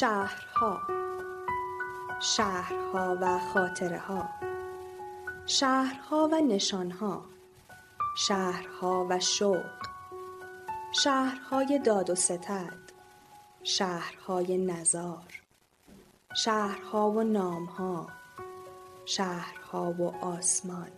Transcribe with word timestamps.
شهرها 0.00 0.80
شهرها 2.20 3.18
و 3.20 3.38
خاطره 3.38 3.98
ها 3.98 4.28
شهرها 5.46 6.28
و 6.32 6.34
نشانها 6.34 7.24
شهرها 8.16 9.06
و 9.10 9.20
شوق 9.20 9.86
شهرهای 10.92 11.78
داد 11.78 12.10
و 12.10 12.14
ستد 12.14 12.78
شهرهای 13.62 14.58
نزار 14.58 15.42
شهرها 16.34 17.10
و 17.10 17.22
نامها 17.22 18.06
شهرها 19.06 19.92
و 19.92 20.24
آسمان 20.24 20.90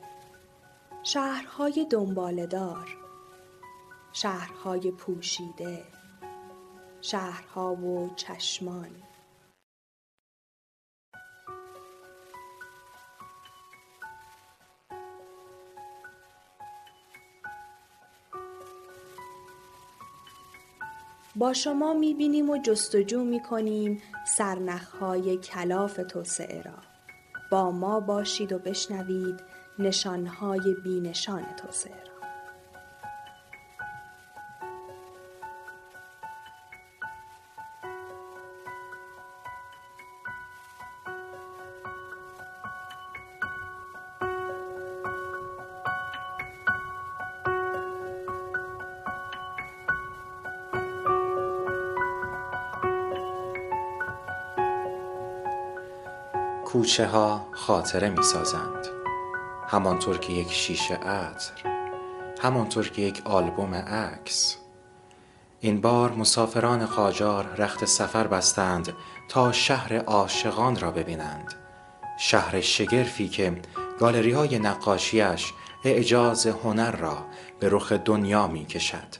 شهرهای 1.02 1.86
دنبالهدار 1.90 2.96
شهرهای 4.12 4.90
پوشیده 4.90 6.01
شهرها 7.02 7.74
و 7.74 8.10
چشمان. 8.16 8.90
با 21.36 21.52
شما 21.52 21.94
می 21.94 22.14
بینیم 22.14 22.50
و 22.50 22.58
جستجو 22.58 23.24
می 23.24 23.42
کنیم 23.42 24.02
سرنخهای 24.26 25.36
کلاف 25.36 26.00
توسعه 26.08 26.62
را. 26.62 26.78
با 27.50 27.70
ما 27.70 28.00
باشید 28.00 28.52
و 28.52 28.58
بشنوید 28.58 29.40
نشانهای 29.78 30.74
بینشان 30.84 31.44
توسعه 31.56 32.04
را. 32.04 32.11
کوچه 56.72 57.06
ها 57.06 57.46
خاطره 57.52 58.10
می 58.10 58.22
سازند 58.22 58.86
همانطور 59.68 60.18
که 60.18 60.32
یک 60.32 60.52
شیشه 60.52 60.94
عطر 60.94 61.52
همانطور 62.42 62.88
که 62.88 63.02
یک 63.02 63.22
آلبوم 63.24 63.74
عکس. 63.74 64.56
این 65.60 65.80
بار 65.80 66.12
مسافران 66.12 66.86
قاجار 66.86 67.44
رخت 67.44 67.84
سفر 67.84 68.26
بستند 68.26 68.92
تا 69.28 69.52
شهر 69.52 69.96
عاشقان 69.96 70.80
را 70.80 70.90
ببینند. 70.90 71.54
شهر 72.18 72.60
شگرفی 72.60 73.28
که 73.28 73.60
گالری 73.98 74.32
های 74.32 74.58
نقاشیش 74.58 75.52
اعجاز 75.84 76.46
هنر 76.46 76.96
را 76.96 77.26
به 77.60 77.68
رخ 77.70 77.92
دنیا 77.92 78.46
می 78.46 78.66
کشد 78.66 79.16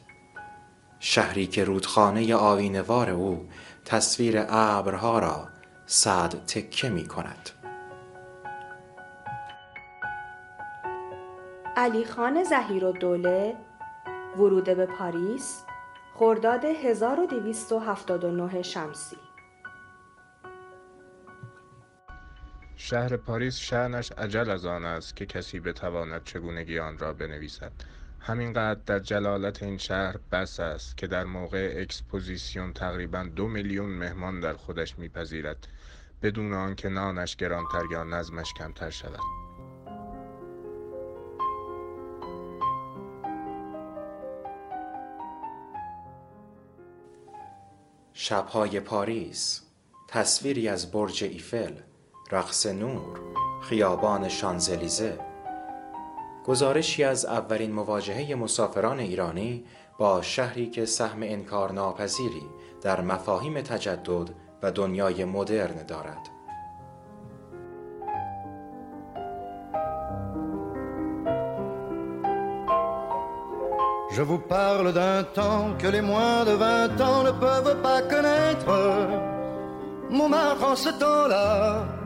شهری 1.01 1.47
که 1.47 1.65
رودخانه 1.65 2.35
آیینه 2.35 2.91
او 2.91 3.49
تصویر 3.85 4.45
ابرها 4.49 5.19
را 5.19 5.52
صد 5.87 6.31
تکه 6.47 6.89
می 6.89 7.09
کند. 7.09 7.51
علی‌خان 11.77 12.45
ظهیرالدوله 12.45 13.57
ورود 14.37 14.65
به 14.65 14.87
پاریس 14.87 15.65
خرداد 16.15 16.65
1279 16.65 18.63
شمسی. 18.63 19.17
شهر 22.77 23.17
پاریس 23.17 23.57
شأنش 23.57 24.13
اجل 24.13 24.51
از 24.51 24.67
آن 24.67 24.85
است 24.85 25.17
که 25.17 25.27
کسی 25.27 25.61
بتواند 25.61 26.25
چگونگی 26.25 26.79
آن 26.79 26.99
را 26.99 27.13
بنویسد. 27.13 27.73
همینقدر 28.25 28.81
در 28.87 28.99
جلالت 28.99 29.63
این 29.63 29.79
شهر 29.79 30.17
بس 30.33 30.61
است 30.61 30.97
که 30.97 31.07
در 31.07 31.25
موقع 31.25 31.75
اکسپوزیسیون 31.77 32.73
تقریبا 32.73 33.23
دو 33.37 33.49
میلیون 33.49 33.91
مهمان 33.91 34.41
در 34.41 34.55
خودش 34.55 34.99
میپذیرد 34.99 35.69
بدون 36.23 36.53
آنکه 36.53 36.89
نانش 36.89 37.37
گرانتر 37.37 37.83
یا 37.93 38.05
نظمش 38.05 38.53
کمتر 38.55 38.91
شود. 38.91 39.21
شبهای 48.13 48.81
پاریس 48.81 49.63
تصویری 50.09 50.69
از 50.69 50.91
برج 50.91 51.25
ایفل 51.25 51.75
رقص 52.31 52.67
نور 52.67 53.21
خیابان 53.63 54.29
شانزلیزه. 54.29 55.32
گزارشی 56.47 57.05
از 57.05 57.25
اولین 57.25 57.73
مواجهه 57.73 58.35
مسافران 58.35 58.99
ایرانی 59.01 59.65
با 59.99 60.23
شهری 60.23 60.71
که 60.71 60.85
سهم 60.85 61.23
انکار 61.23 61.73
ناپذیری 61.73 62.43
در 62.83 63.01
مفاهیم 63.01 63.61
تجدد 63.61 64.31
و 64.63 64.73
دنیای 64.73 65.25
مدرن 65.25 65.87
دارد. 65.87 66.29
Je 74.17 74.21
vous 74.21 74.43
parle 74.57 74.93
d'un 74.93 75.23
temps 75.23 75.73
que 75.79 75.87
les 75.87 76.03
moins 76.03 76.45
de 76.45 76.53
20 76.53 77.01
ans 77.01 77.23
ne 77.23 77.31
peuvent 77.31 77.81
pas 77.81 78.03
connaître. 78.03 78.71
Mon 80.11 80.29
mari 80.29 80.63
en 80.63 80.77
ce 80.77 80.91
temps-là 80.91 82.02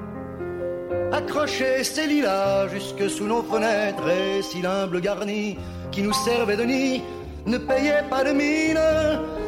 accrochait 1.16 1.82
ses 1.82 2.06
lilas 2.06 2.68
jusque 2.68 3.08
sous 3.08 3.26
nos 3.26 3.42
fenêtres 3.42 4.08
et 4.08 4.42
si 4.42 4.60
l'humble 4.62 5.00
garni 5.00 5.58
qui 5.92 6.02
nous 6.02 6.12
servait 6.12 6.56
de 6.56 6.64
nid 6.64 7.02
ne 7.46 7.58
payait 7.58 8.04
pas 8.10 8.22
de 8.24 8.32
mine. 8.32 8.80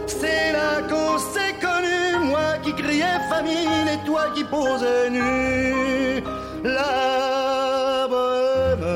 C'est 0.07 0.53
là 0.53 0.71
qu'on 0.89 1.19
s'est 1.19 1.57
connu, 1.67 2.27
moi 2.31 2.49
qui 2.63 2.73
criais 2.73 3.21
famine 3.29 3.89
et 3.95 4.01
toi 4.07 4.25
qui 4.35 4.45
posais 4.45 5.11
nu. 5.11 6.23
La 6.65 8.07
bohème, 8.13 8.89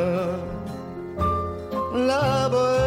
la 2.10 2.48
bohème 2.48 2.82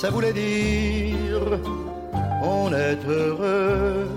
ça 0.00 0.10
voulait 0.10 0.32
dire 0.32 1.60
on 2.42 2.72
est 2.72 2.98
heureux. 3.06 4.08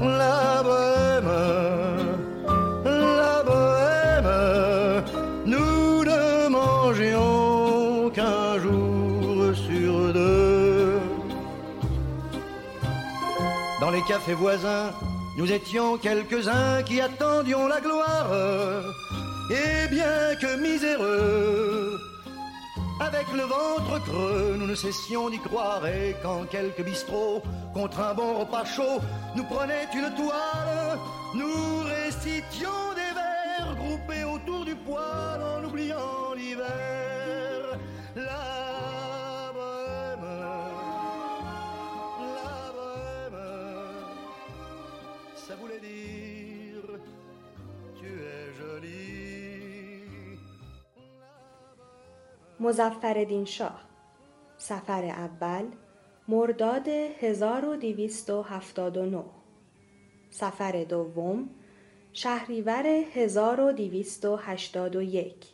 La 0.00 0.57
Cafés 14.08 14.32
voisins, 14.32 14.90
nous 15.36 15.52
étions 15.52 15.98
quelques-uns 15.98 16.82
qui 16.82 16.98
attendions 16.98 17.66
la 17.66 17.78
gloire. 17.78 18.30
Et 19.50 19.86
bien 19.88 20.34
que 20.40 20.56
miséreux, 20.56 22.00
avec 23.00 23.26
le 23.34 23.42
ventre 23.42 24.02
creux, 24.06 24.56
nous 24.58 24.66
ne 24.66 24.74
cessions 24.74 25.28
d'y 25.28 25.38
croire 25.38 25.86
et 25.86 26.16
quand 26.22 26.46
quelques 26.50 26.82
bistrots, 26.82 27.42
contre 27.74 28.00
un 28.00 28.14
bon 28.14 28.38
repas 28.38 28.64
chaud, 28.64 28.98
nous 29.36 29.44
prenaient 29.44 29.86
une 29.92 30.10
toile, 30.14 30.98
nous 31.34 31.82
récitions 31.82 32.94
des 32.96 33.12
vers 33.14 33.76
groupés 33.76 34.24
autour 34.24 34.64
du 34.64 34.74
poêle 34.74 35.57
مظفرالدین 52.60 53.44
شاه. 53.44 53.88
سفر 54.56 55.04
اول 55.04 55.64
مرداد 56.28 56.88
1279 56.88 59.24
سفر 60.30 60.84
دوم 60.84 61.48
شهریور 62.12 62.86
1281 63.14 65.46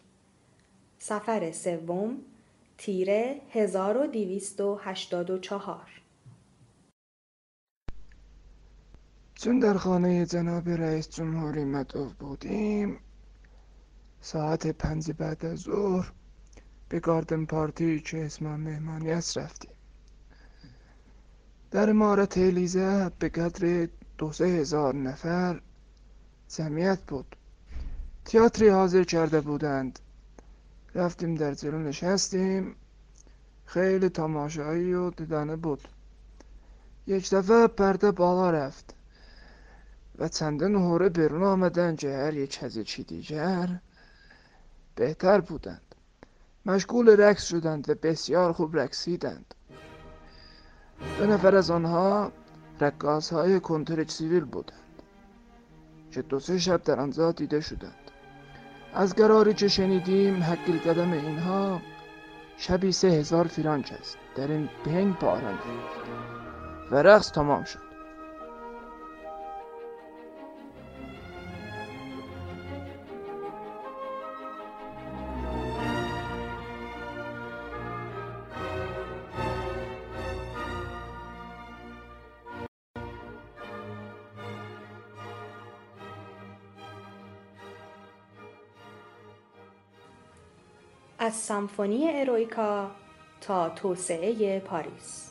سفر 0.99 1.53
سوم 1.53 2.17
تیره 2.79 3.41
1284 3.51 5.81
چون 9.35 9.59
در 9.59 9.75
خانه 9.75 10.27
جناب 10.27 10.69
رئیس 10.69 11.09
جمهوری 11.09 11.65
مدعو 11.65 12.09
بودیم 12.19 12.99
ساعت 14.21 14.67
پنج 14.67 15.11
بعد 15.11 15.47
از 15.47 15.59
ظهر 15.59 16.13
به 16.89 17.01
گاردن 17.01 17.45
پارتی 17.45 18.01
که 18.01 18.25
اسم 18.25 18.47
مهمانی 18.47 19.11
است 19.11 19.39
رفتیم 19.39 19.71
در 21.71 21.91
امارت 21.91 22.39
الیزه 22.39 23.11
به 23.19 23.29
قدر 23.29 23.89
دو 24.19 24.33
سه 24.33 24.45
هزار 24.45 24.95
نفر 24.95 25.61
جمعیت 26.49 26.99
بود. 27.01 27.37
تئاتری 28.25 28.69
حاضر 28.69 29.05
کرده 29.05 29.41
بودند. 29.41 29.99
رفتیم 30.95 31.35
در 31.35 31.55
جلو 31.55 31.79
نشستیم. 31.79 32.77
خیلی 33.67 34.09
تماشایی 34.09 34.95
و 34.95 35.11
دیدنه 35.11 35.57
بود. 35.57 35.89
یک 37.07 37.35
دفعه 37.35 37.67
پرده 37.67 38.11
بالا 38.11 38.51
رفت 38.51 38.95
و 40.19 40.29
چندان 40.29 40.75
هوره 40.75 41.09
بیرون 41.09 41.43
آمدن. 41.43 41.97
که 41.97 42.17
هر 42.17 42.35
یک 42.35 42.59
از 42.63 42.77
یکی 42.77 43.03
دیگر 43.03 43.81
بهتر 44.95 45.41
بودند. 45.41 45.94
مشغول 46.67 47.09
رقص 47.09 47.45
شدند 47.45 47.91
و 47.91 47.95
بسیار 47.95 48.53
خوب 48.53 48.77
رقصیدند. 48.77 49.55
دو 51.19 51.27
نفر 51.27 51.57
از 51.57 51.71
آنها 51.71 52.33
رقاص 52.81 53.33
های 53.33 53.61
کنترک 53.61 54.11
سیویل 54.11 54.45
بودند 54.45 55.03
که 56.11 56.23
دو 56.23 56.41
سه 56.41 56.59
شب 56.59 56.83
در 56.83 57.01
آنجا 57.01 57.33
دیده 57.33 57.61
شدند. 57.61 58.11
از 58.95 59.15
قراری 59.15 59.55
که 59.55 59.69
شنیدیم 59.69 60.43
حقیل 60.43 60.79
قدم 60.79 61.13
اینها 61.13 61.81
شبی 62.57 62.93
سه 62.93 63.09
هزار 63.09 63.47
فرانک 63.47 63.95
است. 64.01 64.17
در 64.37 64.49
این 64.49 64.69
پنگ 64.85 65.15
پارند 65.15 65.59
و 66.91 66.97
رقص 66.97 67.31
تمام 67.31 67.65
شد. 67.65 67.84
از 91.35 91.41
سمفونی 91.41 92.21
ارویکا 92.21 92.91
تا 93.41 93.69
توسعه 93.69 94.61
پاریس. 94.61 95.31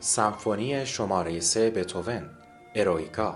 سمفونی 0.00 0.86
شماره 0.86 1.40
سه 1.40 1.70
بتوون 1.70 2.30
ارویکا. 2.74 3.34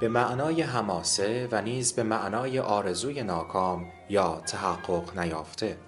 به 0.00 0.08
معنای 0.08 0.62
حماسه 0.62 1.48
و 1.52 1.62
نیز 1.62 1.92
به 1.92 2.02
معنای 2.02 2.58
آرزوی 2.58 3.22
ناکام 3.22 3.86
یا 4.10 4.42
تحقق 4.46 5.18
نیافته. 5.18 5.87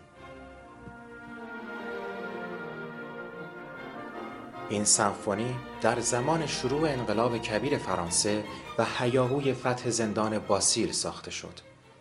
این 4.70 4.84
سمفونی 4.84 5.56
در 5.80 6.00
زمان 6.00 6.46
شروع 6.46 6.88
انقلاب 6.88 7.38
کبیر 7.38 7.78
فرانسه 7.78 8.44
و 8.78 8.86
هیاهوی 8.98 9.52
فتح 9.52 9.90
زندان 9.90 10.38
باسیل 10.38 10.92
ساخته 10.92 11.30
شد 11.30 11.60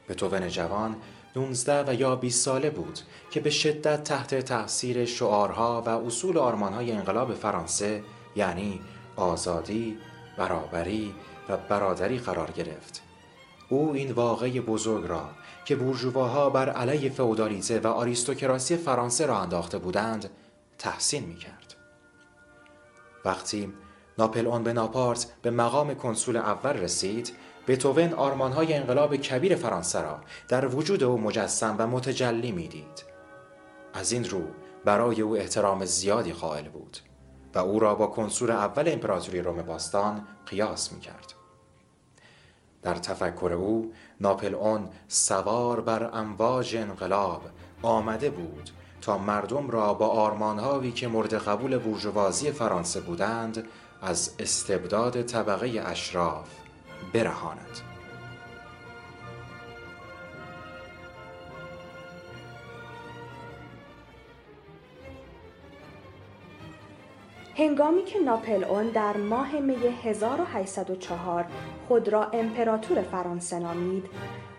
بتوون 0.09 0.47
جوان 0.47 0.95
19 1.35 1.83
و 1.87 1.93
یا 1.93 2.15
20 2.15 2.45
ساله 2.45 2.69
بود 2.69 2.99
که 3.31 3.39
به 3.39 3.49
شدت 3.49 4.03
تحت 4.03 4.35
تأثیر 4.35 5.05
شعارها 5.05 5.83
و 5.85 5.89
اصول 5.89 6.37
آرمانهای 6.37 6.91
انقلاب 6.91 7.33
فرانسه 7.33 8.03
یعنی 8.35 8.81
آزادی، 9.15 9.97
برابری 10.37 11.13
و 11.49 11.57
برادری 11.57 12.17
قرار 12.17 12.51
گرفت. 12.51 13.01
او 13.69 13.91
این 13.93 14.11
واقع 14.11 14.59
بزرگ 14.59 15.07
را 15.07 15.29
که 15.65 15.75
بورژواها 15.75 16.49
بر 16.49 16.69
علیه 16.69 17.09
فئودالیسه 17.09 17.79
و 17.79 17.87
آریستوکراسی 17.87 18.77
فرانسه 18.77 19.25
را 19.25 19.39
انداخته 19.39 19.77
بودند 19.77 20.29
تحسین 20.77 21.23
می 21.23 21.35
کرد. 21.35 21.58
وقتی 23.25 23.73
ناپل 24.17 24.47
اون 24.47 24.63
بناپارت 24.63 25.27
به 25.41 25.51
مقام 25.51 25.93
کنسول 25.93 26.37
اول 26.37 26.73
رسید 26.73 27.33
بتوون 27.67 28.13
آرمانهای 28.13 28.73
انقلاب 28.73 29.15
کبیر 29.15 29.55
فرانسه 29.55 30.01
را 30.01 30.19
در 30.47 30.75
وجود 30.75 31.03
او 31.03 31.17
مجسم 31.17 31.75
و 31.79 31.87
متجلی 31.87 32.51
می‌دید. 32.51 33.03
از 33.93 34.11
این 34.11 34.29
رو 34.29 34.41
برای 34.85 35.21
او 35.21 35.37
احترام 35.37 35.85
زیادی 35.85 36.33
قائل 36.33 36.69
بود 36.69 36.97
و 37.55 37.59
او 37.59 37.79
را 37.79 37.95
با 37.95 38.07
کنسول 38.07 38.51
اول 38.51 38.83
امپراتوری 38.87 39.41
روم 39.41 39.61
باستان 39.61 40.27
قیاس 40.45 40.91
می 40.91 40.99
کرد. 40.99 41.33
در 42.81 42.95
تفکر 42.95 43.53
او 43.53 43.93
ناپل 44.21 44.55
اون 44.55 44.89
سوار 45.07 45.81
بر 45.81 46.09
امواج 46.13 46.75
انقلاب 46.75 47.41
آمده 47.81 48.29
بود 48.29 48.69
تا 49.01 49.17
مردم 49.17 49.69
را 49.69 49.93
با 49.93 50.07
آرمانهایی 50.07 50.91
که 50.91 51.07
مورد 51.07 51.33
قبول 51.33 51.77
بورژوازی 51.77 52.51
فرانسه 52.51 53.01
بودند 53.01 53.67
از 54.01 54.31
استبداد 54.39 55.21
طبقه 55.21 55.83
اشراف 55.85 56.47
برهاند. 57.13 57.88
هنگامی 67.59 68.03
که 68.03 68.19
ناپل 68.19 68.63
اون 68.63 68.87
در 68.89 69.17
ماه 69.17 69.59
می 69.59 69.75
1804 70.03 71.45
خود 71.87 72.09
را 72.09 72.29
امپراتور 72.33 73.01
فرانسه 73.01 73.59
نامید 73.59 74.05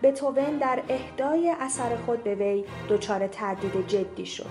بتوون 0.02 0.58
در 0.58 0.82
اهدای 0.88 1.54
اثر 1.60 1.96
خود 1.96 2.24
به 2.24 2.34
وی 2.34 2.64
دچار 2.88 3.26
تردید 3.26 3.86
جدی 3.86 4.26
شد. 4.26 4.46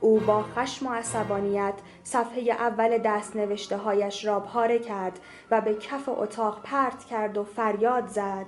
او 0.00 0.20
با 0.20 0.42
خشم 0.42 0.86
و 0.86 0.92
عصبانیت 0.92 1.74
صفحه 2.04 2.42
اول 2.42 2.98
دست 2.98 3.36
نوشته 3.36 3.76
هایش 3.76 4.24
را 4.24 4.40
پاره 4.40 4.78
کرد 4.78 5.20
و 5.50 5.60
به 5.60 5.74
کف 5.74 6.08
اتاق 6.08 6.62
پرت 6.62 7.04
کرد 7.04 7.38
و 7.38 7.44
فریاد 7.44 8.06
زد. 8.06 8.46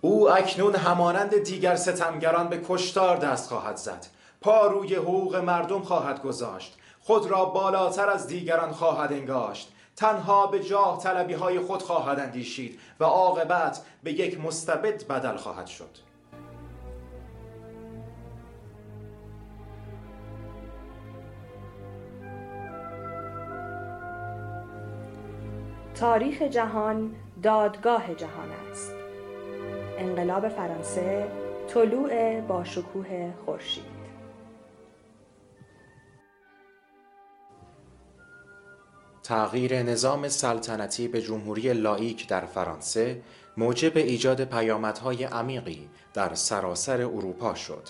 او 0.00 0.30
اکنون 0.30 0.74
همانند 0.74 1.42
دیگر 1.42 1.76
ستمگران 1.76 2.48
به 2.48 2.60
کشتار 2.68 3.16
دست 3.16 3.48
خواهد 3.48 3.76
زد. 3.76 4.17
پا 4.40 4.66
روی 4.66 4.94
حقوق 4.94 5.36
مردم 5.36 5.82
خواهد 5.82 6.22
گذاشت. 6.22 6.78
خود 7.00 7.26
را 7.26 7.44
بالاتر 7.44 8.10
از 8.10 8.26
دیگران 8.26 8.72
خواهد 8.72 9.12
انگاشت. 9.12 9.72
تنها 9.96 10.46
به 10.46 10.64
جاه 10.64 11.02
طلبی 11.02 11.34
های 11.34 11.60
خود 11.60 11.82
خواهد 11.82 12.20
اندیشید 12.20 12.80
و 13.00 13.04
عاقبت 13.04 13.82
به 14.02 14.12
یک 14.12 14.40
مستبد 14.40 15.06
بدل 15.06 15.36
خواهد 15.36 15.66
شد. 15.66 16.08
تاریخ 25.94 26.42
جهان 26.42 27.14
دادگاه 27.42 28.14
جهان 28.14 28.50
است. 28.70 28.94
انقلاب 29.98 30.48
فرانسه 30.48 31.28
طلوع 31.68 32.40
با 32.40 32.64
شکوه 32.64 33.32
خورشید. 33.44 33.97
تغییر 39.28 39.82
نظام 39.82 40.28
سلطنتی 40.28 41.08
به 41.08 41.22
جمهوری 41.22 41.72
لایک 41.72 42.28
در 42.28 42.46
فرانسه 42.46 43.22
موجب 43.56 43.96
ایجاد 43.96 44.44
پیامدهای 44.44 45.24
عمیقی 45.24 45.88
در 46.14 46.34
سراسر 46.34 47.00
اروپا 47.00 47.54
شد. 47.54 47.88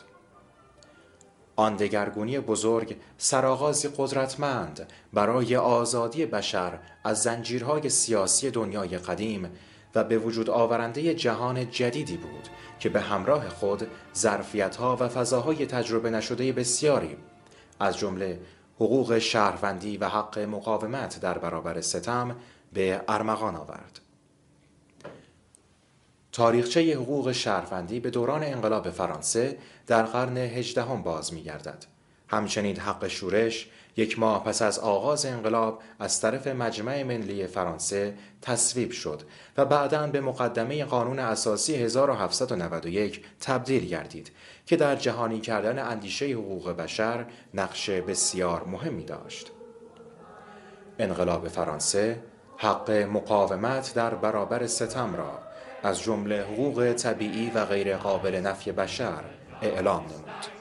آن 1.56 1.76
دگرگونی 1.76 2.40
بزرگ 2.40 2.96
سرآغازی 3.18 3.88
قدرتمند 3.96 4.92
برای 5.12 5.56
آزادی 5.56 6.26
بشر 6.26 6.78
از 7.04 7.22
زنجیرهای 7.22 7.88
سیاسی 7.88 8.50
دنیای 8.50 8.98
قدیم 8.98 9.50
و 9.94 10.04
به 10.04 10.18
وجود 10.18 10.50
آورنده 10.50 11.14
جهان 11.14 11.70
جدیدی 11.70 12.16
بود 12.16 12.48
که 12.80 12.88
به 12.88 13.00
همراه 13.00 13.48
خود 13.48 13.86
ظرفیت‌ها 14.16 14.96
و 15.00 15.08
فضاهای 15.08 15.66
تجربه 15.66 16.10
نشده 16.10 16.52
بسیاری 16.52 17.16
از 17.80 17.98
جمله 17.98 18.40
حقوق 18.80 19.18
شهروندی 19.18 19.96
و 19.96 20.08
حق 20.08 20.38
مقاومت 20.38 21.20
در 21.20 21.38
برابر 21.38 21.80
ستم 21.80 22.36
به 22.72 23.02
ارمغان 23.08 23.56
آورد. 23.56 24.00
تاریخچه 26.32 26.94
حقوق 26.94 27.32
شهروندی 27.32 28.00
به 28.00 28.10
دوران 28.10 28.42
انقلاب 28.44 28.90
فرانسه 28.90 29.58
در 29.86 30.02
قرن 30.02 30.36
هجدهم 30.36 31.02
باز 31.02 31.34
می 31.34 31.42
گردد. 31.42 31.84
همچنین 32.28 32.80
حق 32.80 33.08
شورش 33.08 33.68
یک 33.98 34.18
ماه 34.18 34.44
پس 34.44 34.62
از 34.62 34.78
آغاز 34.78 35.26
انقلاب 35.26 35.82
از 35.98 36.20
طرف 36.20 36.46
مجمع 36.46 37.02
ملی 37.02 37.46
فرانسه 37.46 38.14
تصویب 38.42 38.90
شد 38.90 39.22
و 39.56 39.64
بعدا 39.64 40.06
به 40.06 40.20
مقدمه 40.20 40.84
قانون 40.84 41.18
اساسی 41.18 41.74
1791 41.74 43.24
تبدیل 43.40 43.86
گردید 43.86 44.32
که 44.66 44.76
در 44.76 44.96
جهانی 44.96 45.40
کردن 45.40 45.78
اندیشه 45.78 46.26
حقوق 46.26 46.70
بشر 46.70 47.26
نقش 47.54 47.90
بسیار 47.90 48.64
مهمی 48.64 49.04
داشت. 49.04 49.52
انقلاب 50.98 51.48
فرانسه 51.48 52.22
حق 52.56 52.90
مقاومت 52.90 53.94
در 53.94 54.14
برابر 54.14 54.66
ستم 54.66 55.14
را 55.14 55.38
از 55.82 56.02
جمله 56.02 56.42
حقوق 56.42 56.92
طبیعی 56.92 57.50
و 57.54 57.64
غیر 57.64 57.96
قابل 57.96 58.34
نفی 58.34 58.72
بشر 58.72 59.24
اعلام 59.62 60.02
نمود 60.02 60.57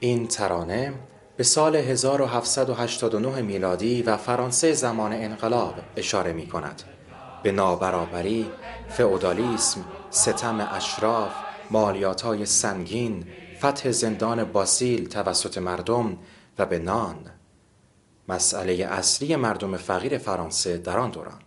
این 0.00 0.28
ترانه 0.28 0.94
به 1.36 1.44
سال 1.44 1.76
1789 1.76 3.42
میلادی 3.42 4.02
و 4.02 4.16
فرانسه 4.16 4.72
زمان 4.72 5.12
انقلاب 5.12 5.74
اشاره 5.96 6.32
می 6.32 6.46
کند. 6.46 6.82
به 7.42 7.52
نابرابری، 7.52 8.46
فئودالیسم، 8.88 9.84
ستم 10.10 10.68
اشراف، 10.72 11.32
مالیات 11.70 12.20
های 12.20 12.46
سنگین، 12.46 13.26
فتح 13.58 13.90
زندان 13.90 14.44
باسیل 14.44 15.08
توسط 15.08 15.58
مردم 15.58 16.18
و 16.58 16.66
به 16.66 16.78
نان 16.78 17.16
مسئله 18.28 18.72
اصلی 18.72 19.36
مردم 19.36 19.76
فقیر 19.76 20.18
فرانسه 20.18 20.78
در 20.78 20.98
آن 20.98 21.10
دوران 21.10 21.38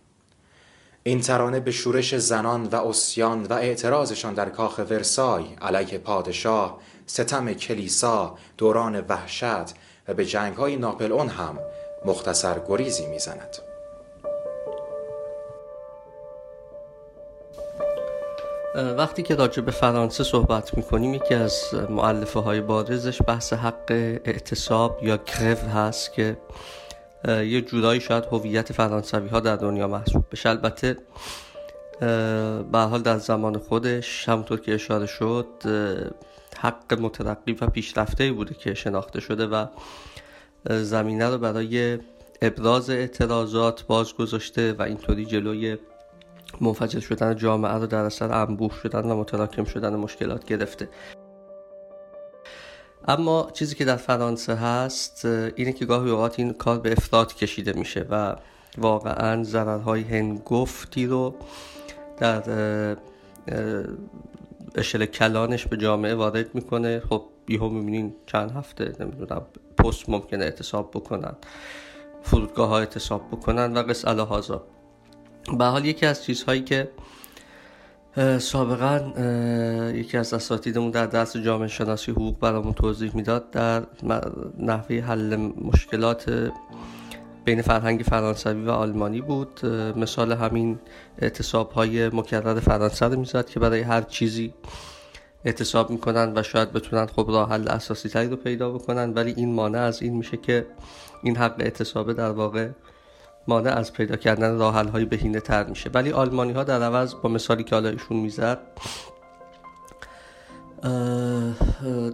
این 1.02 1.20
ترانه 1.20 1.60
به 1.60 1.70
شورش 1.70 2.14
زنان 2.14 2.66
و 2.66 2.76
اسیان 2.76 3.42
و 3.42 3.52
اعتراضشان 3.52 4.34
در 4.34 4.48
کاخ 4.48 4.78
ورسای 4.90 5.44
علیه 5.62 5.98
پادشاه 5.98 6.78
ستم 7.06 7.52
کلیسا 7.52 8.38
دوران 8.58 9.04
وحشت 9.08 9.74
و 10.08 10.14
به 10.14 10.26
جنگ 10.26 10.56
های 10.56 10.76
ناپل 10.76 11.12
اون 11.12 11.28
هم 11.28 11.58
مختصر 12.04 12.60
گریزی 12.68 13.06
می‌زند. 13.06 13.73
وقتی 18.74 19.22
که 19.22 19.34
راجع 19.34 19.62
به 19.62 19.70
فرانسه 19.70 20.24
صحبت 20.24 20.76
می‌کنیم 20.76 21.14
یکی 21.14 21.34
از 21.34 21.64
معلفه 21.90 22.40
های 22.40 22.60
بارزش 22.60 23.22
بحث 23.26 23.52
حق 23.52 23.90
اعتصاب 24.24 24.98
یا 25.02 25.16
گرو 25.16 25.56
هست 25.56 26.12
که 26.12 26.36
یه 27.28 27.60
جورایی 27.60 28.00
شاید 28.00 28.24
هویت 28.24 28.72
فرانسوی 28.72 29.28
ها 29.28 29.40
در 29.40 29.56
دنیا 29.56 29.88
محسوب 29.88 30.24
بشه. 30.32 30.48
البته 30.48 30.96
به 32.72 32.78
حال 32.78 33.02
در 33.02 33.18
زمان 33.18 33.58
خودش 33.58 34.28
همونطور 34.28 34.60
که 34.60 34.74
اشاره 34.74 35.06
شد 35.06 35.46
حق 36.58 37.00
مترقی 37.00 37.52
و 37.52 37.66
پیشرفته 37.66 38.32
بوده 38.32 38.54
که 38.54 38.74
شناخته 38.74 39.20
شده 39.20 39.46
و 39.46 39.66
زمینه 40.70 41.30
رو 41.30 41.38
برای 41.38 41.98
ابراز 42.42 42.90
اعتراضات 42.90 43.86
باز 43.86 44.14
گذاشته 44.14 44.72
و 44.72 44.82
اینطوری 44.82 45.26
جلوی 45.26 45.76
منفجر 46.60 47.00
شدن 47.00 47.36
جامعه 47.36 47.72
رو 47.72 47.86
در 47.86 48.04
اثر 48.04 48.32
انبوه 48.32 48.72
شدن 48.82 49.10
و 49.10 49.16
متراکم 49.16 49.64
شدن 49.64 49.96
مشکلات 49.96 50.44
گرفته. 50.44 50.88
اما 53.08 53.50
چیزی 53.52 53.74
که 53.74 53.84
در 53.84 53.96
فرانسه 53.96 54.54
هست 54.54 55.24
اینه 55.24 55.72
که 55.72 55.84
گاهی 55.84 56.10
اوقات 56.10 56.38
این 56.38 56.52
کار 56.52 56.78
به 56.78 56.92
افراد 56.92 57.34
کشیده 57.34 57.72
میشه 57.72 58.06
و 58.10 58.36
واقعا 58.78 59.44
ضررهای 59.44 60.02
هنگفتی 60.02 61.06
رو 61.06 61.34
در 62.16 62.42
اشل 64.74 65.06
کلانش 65.06 65.66
به 65.66 65.76
جامعه 65.76 66.14
وارد 66.14 66.54
می‌کنه. 66.54 67.02
خب 67.10 67.24
بیهو 67.46 67.68
می‌بینین 67.68 68.14
چند 68.26 68.50
هفته 68.50 68.92
نمی‌دونم 69.00 69.42
پست 69.78 70.08
ممکنه 70.08 70.44
اعتصاب 70.44 70.90
بکنن 70.90 71.34
فرودگاه 72.22 72.68
ها 72.68 72.78
اعتصاب 72.78 73.28
بکنن 73.32 73.76
و 73.76 73.82
قص 73.82 74.04
الهازا 74.04 74.62
به 75.58 75.64
حال 75.64 75.84
یکی 75.84 76.06
از 76.06 76.24
چیزهایی 76.24 76.62
که 76.62 76.90
سابقا 78.38 79.12
یکی 79.94 80.16
از 80.16 80.34
اساتیدمون 80.34 80.90
در 80.90 81.06
درس 81.06 81.36
جامعه 81.36 81.68
شناسی 81.68 82.12
حقوق 82.12 82.38
برامون 82.38 82.72
توضیح 82.72 83.16
می‌داد 83.16 83.50
در 83.50 83.82
نحوه 84.58 84.96
حل 84.96 85.36
مشکلات 85.72 86.52
بین 87.44 87.62
فرهنگ 87.62 88.00
فرانسوی 88.00 88.64
و 88.64 88.70
آلمانی 88.70 89.20
بود. 89.20 89.66
مثال 89.96 90.32
همین 90.32 90.78
اعتصاب 91.18 91.72
های 91.72 92.08
مکرر 92.08 92.60
فرانسه 92.60 93.06
رو 93.06 93.18
می‌زد 93.18 93.46
که 93.46 93.60
برای 93.60 93.80
هر 93.80 94.02
چیزی 94.02 94.54
اعتصاب 95.44 95.90
می‌کنن 95.90 96.32
و 96.36 96.42
شاید 96.42 96.72
بتونن 96.72 97.06
خب 97.06 97.26
راه 97.28 97.50
حل 97.50 97.68
اساسی 97.68 98.08
تری 98.08 98.28
رو 98.28 98.36
پیدا 98.36 98.70
بکنن 98.70 99.12
ولی 99.12 99.34
این 99.36 99.54
مانع 99.54 99.78
از 99.78 100.02
این 100.02 100.16
میشه 100.16 100.36
که 100.36 100.66
این 101.22 101.36
حق 101.36 101.54
اعتصابه 101.60 102.14
در 102.14 102.30
واقع 102.30 102.68
مانع 103.48 103.70
از 103.70 103.92
پیدا 103.92 104.16
کردن 104.16 104.58
راه 104.58 104.74
حل 104.74 104.88
های 104.88 105.04
بهینه 105.04 105.40
تر 105.40 105.64
میشه. 105.64 105.90
ولی 105.94 106.12
آلمانی 106.12 106.52
ها 106.52 106.64
در 106.64 106.82
عوض 106.82 107.14
با 107.22 107.28
مثالی 107.28 107.64
که 107.64 107.74
حالا 107.74 107.88
ایشون 107.88 108.16
می‌زد 108.16 108.58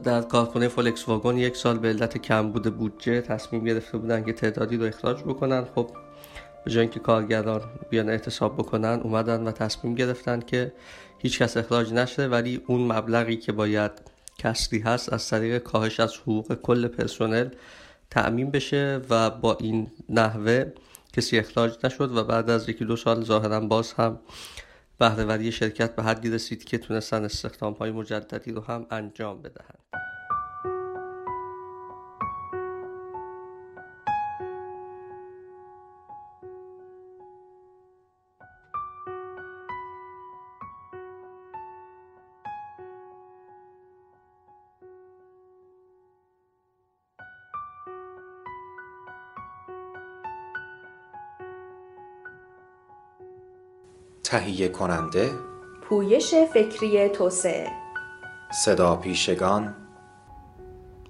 در 0.04 0.22
کارخونه 0.22 0.68
فولکس 0.68 1.08
واگن 1.08 1.38
یک 1.38 1.56
سال 1.56 1.78
به 1.78 1.88
علت 1.88 2.18
کمبود 2.18 2.76
بودجه 2.76 3.20
تصمیم 3.20 3.64
گرفته 3.64 3.98
بودن 3.98 4.24
که 4.24 4.32
تعدادی 4.32 4.76
رو 4.76 4.84
اخراج 4.84 5.22
بکنن. 5.22 5.64
خب 5.74 5.90
به 6.64 6.70
جای 6.70 6.80
اینکه 6.80 7.00
کارگران 7.00 7.62
بیان 7.90 8.08
اعتصاب 8.08 8.56
بکنن 8.56 9.00
اومدن 9.04 9.44
و 9.44 9.50
تصمیم 9.52 9.94
گرفتن 9.94 10.40
که 10.40 10.72
هیچ 11.18 11.42
کس 11.42 11.56
اخراج 11.56 11.92
نشه. 11.92 12.26
ولی 12.26 12.62
اون 12.66 12.92
مبلغی 12.92 13.36
که 13.36 13.52
باید 13.52 13.90
کسری 14.38 14.78
هست 14.78 15.12
از 15.12 15.28
طریق 15.28 15.58
کاهش 15.58 16.00
از 16.00 16.16
حقوق 16.16 16.54
کل 16.54 16.88
پرسنل 16.88 17.48
تأمین 18.10 18.50
بشه 18.50 19.00
و 19.10 19.30
با 19.30 19.56
این 19.60 19.90
نحوه 20.08 20.64
کسی 21.12 21.38
اخراج 21.38 21.78
نشد 21.84 22.16
و 22.16 22.24
بعد 22.24 22.50
از 22.50 22.68
یکی 22.68 22.84
دو 22.84 22.96
سال 22.96 23.24
ظاهرا 23.24 23.60
باز 23.60 23.92
هم 23.92 24.20
بهرهوری 24.98 25.52
شرکت 25.52 25.96
به 25.96 26.02
حدی 26.02 26.30
رسید 26.30 26.64
که 26.64 26.78
تونستن 26.78 27.24
استخدام 27.24 27.72
های 27.72 27.90
مجددی 27.90 28.52
رو 28.52 28.60
هم 28.60 28.86
انجام 28.90 29.42
بدهند. 29.42 30.09
تهیه 54.30 54.68
کننده. 54.68 55.30
پویش 55.82 56.34
فکری 56.34 57.08
توسعه. 57.08 57.68
صدا 58.52 58.96
پیشگان. 58.96 59.74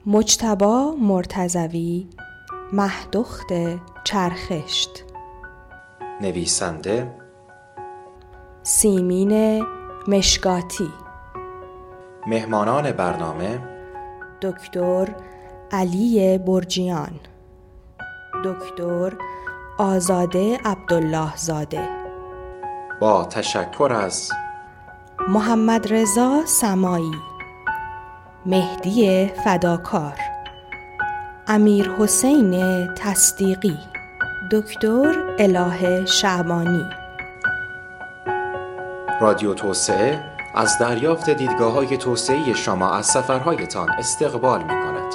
مجتبا 0.06 0.94
مرتزوی 1.00 2.08
مهدخت 2.72 3.46
چرخشت. 4.04 5.04
نویسنده. 6.20 7.14
سیمین 8.62 9.64
مشکاتی. 10.08 10.90
مهمانان 12.26 12.92
برنامه. 12.92 13.58
دکتر 14.42 15.14
علی 15.72 16.38
برجیان. 16.38 17.20
دکتر 18.44 19.12
آزاده 19.78 20.58
عبدالله 20.64 21.36
زاده 21.36 21.99
با 23.00 23.24
تشکر 23.24 23.92
از 23.92 24.32
محمد 25.28 25.92
رضا 25.92 26.46
سمایی 26.46 27.14
مهدی 28.46 29.28
فداکار 29.44 30.14
امیر 31.46 31.90
حسین 31.90 32.86
تصدیقی 32.94 33.78
دکتر 34.52 35.34
اله 35.38 36.06
شعبانی 36.06 36.84
رادیو 39.20 39.54
توسعه 39.54 40.24
از 40.54 40.78
دریافت 40.78 41.30
دیدگاه 41.30 41.72
های 41.72 41.96
توسعه 41.96 42.54
شما 42.54 42.92
از 42.92 43.06
سفرهایتان 43.06 43.90
استقبال 43.90 44.62
می 44.62 44.68
کند. 44.68 45.14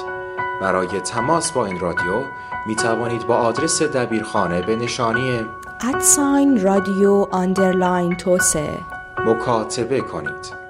برای 0.60 1.00
تماس 1.00 1.52
با 1.52 1.66
این 1.66 1.80
رادیو 1.80 2.22
می 2.66 2.76
توانید 2.76 3.26
با 3.26 3.36
آدرس 3.36 3.82
دبیرخانه 3.82 4.62
به 4.62 4.76
نشانی 4.76 5.46
ادساین 5.80 6.62
رادیو 6.62 7.26
آندرلاین 7.30 8.16
توسعه. 8.16 8.78
مکاتبه 9.26 10.00
کنید. 10.00 10.65